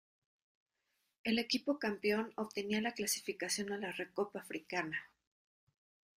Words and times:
El 1.23 1.37
equipo 1.37 1.77
campeón 1.77 2.33
obtenía 2.35 2.81
la 2.81 2.93
clasificación 2.95 3.71
a 3.71 3.77
la 3.77 3.91
Recopa 3.91 4.39
Africana. 4.39 5.11